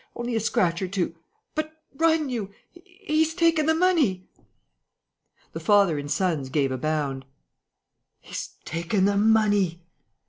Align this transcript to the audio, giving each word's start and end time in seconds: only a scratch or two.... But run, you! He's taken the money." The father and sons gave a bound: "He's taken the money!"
only 0.15 0.35
a 0.35 0.39
scratch 0.39 0.81
or 0.81 0.87
two.... 0.87 1.13
But 1.53 1.73
run, 1.95 2.27
you! 2.27 2.51
He's 2.73 3.35
taken 3.35 3.67
the 3.67 3.75
money." 3.75 4.27
The 5.53 5.59
father 5.59 5.99
and 5.99 6.09
sons 6.09 6.49
gave 6.49 6.71
a 6.71 6.77
bound: 6.79 7.23
"He's 8.19 8.55
taken 8.65 9.05
the 9.05 9.15
money!" 9.17 9.83